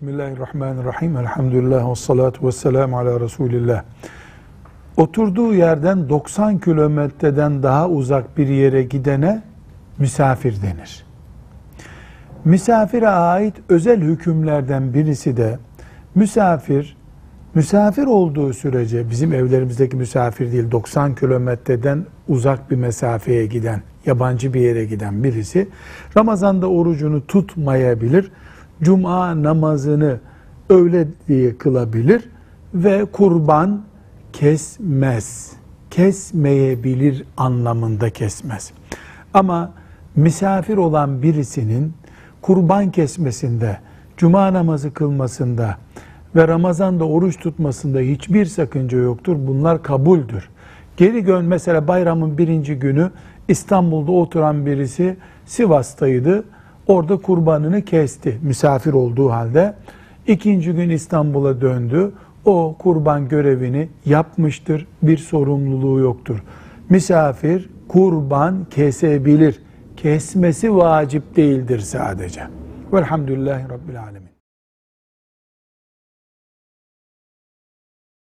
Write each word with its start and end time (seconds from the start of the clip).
Bismillahirrahmanirrahim. 0.00 1.16
Elhamdülillah 1.16 1.90
ve 1.90 1.94
salatu 1.94 2.46
ve 2.46 2.52
selamu 2.52 2.98
ala 2.98 3.20
Resulillah. 3.20 3.82
Oturduğu 4.96 5.54
yerden 5.54 6.08
90 6.08 6.58
kilometreden 6.58 7.62
daha 7.62 7.88
uzak 7.88 8.38
bir 8.38 8.48
yere 8.48 8.82
gidene 8.82 9.42
misafir 9.98 10.62
denir. 10.62 11.06
Misafire 12.44 13.08
ait 13.08 13.54
özel 13.68 14.00
hükümlerden 14.00 14.94
birisi 14.94 15.36
de 15.36 15.58
misafir, 16.14 16.96
misafir 17.54 18.06
olduğu 18.06 18.52
sürece 18.52 19.10
bizim 19.10 19.32
evlerimizdeki 19.32 19.96
misafir 19.96 20.52
değil 20.52 20.70
90 20.70 21.14
kilometreden 21.14 22.06
uzak 22.28 22.70
bir 22.70 22.76
mesafeye 22.76 23.46
giden, 23.46 23.82
yabancı 24.06 24.54
bir 24.54 24.60
yere 24.60 24.84
giden 24.84 25.24
birisi 25.24 25.68
Ramazan'da 26.16 26.70
orucunu 26.70 27.26
tutmayabilir 27.26 28.30
cuma 28.82 29.42
namazını 29.42 30.20
öğle 30.68 31.08
diye 31.28 31.58
kılabilir 31.58 32.28
ve 32.74 33.04
kurban 33.04 33.82
kesmez. 34.32 35.52
Kesmeyebilir 35.90 37.24
anlamında 37.36 38.10
kesmez. 38.10 38.72
Ama 39.34 39.72
misafir 40.16 40.76
olan 40.76 41.22
birisinin 41.22 41.92
kurban 42.42 42.90
kesmesinde, 42.90 43.78
cuma 44.16 44.52
namazı 44.52 44.92
kılmasında 44.92 45.76
ve 46.36 46.48
Ramazan'da 46.48 47.04
oruç 47.04 47.38
tutmasında 47.38 47.98
hiçbir 47.98 48.46
sakınca 48.46 48.98
yoktur. 48.98 49.36
Bunlar 49.46 49.82
kabuldür. 49.82 50.48
Geri 50.96 51.24
gön 51.24 51.44
mesela 51.44 51.88
bayramın 51.88 52.38
birinci 52.38 52.74
günü 52.78 53.10
İstanbul'da 53.48 54.12
oturan 54.12 54.66
birisi 54.66 55.16
Sivas'taydı 55.46 56.44
Orada 56.90 57.16
kurbanını 57.16 57.82
kesti 57.82 58.38
misafir 58.42 58.92
olduğu 58.92 59.30
halde. 59.30 59.74
İkinci 60.26 60.72
gün 60.72 60.90
İstanbul'a 60.90 61.60
döndü. 61.60 62.12
O 62.44 62.76
kurban 62.78 63.28
görevini 63.28 63.88
yapmıştır. 64.04 64.86
Bir 65.02 65.18
sorumluluğu 65.18 66.00
yoktur. 66.00 66.42
Misafir 66.88 67.70
kurban 67.88 68.66
kesebilir. 68.70 69.62
Kesmesi 69.96 70.76
vacip 70.76 71.36
değildir 71.36 71.78
sadece. 71.78 72.42
Velhamdülillahi 72.92 73.64
Rabbil 73.64 74.02
Alemin. 74.02 74.39